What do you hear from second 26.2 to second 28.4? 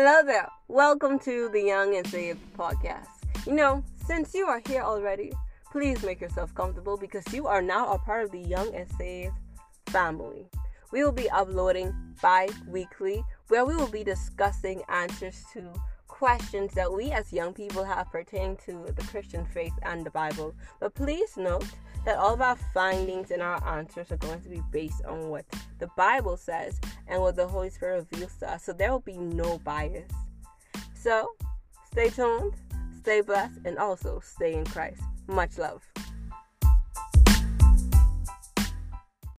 says and what the Holy Spirit reveals